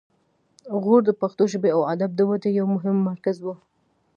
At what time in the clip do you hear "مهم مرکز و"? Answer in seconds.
2.75-3.45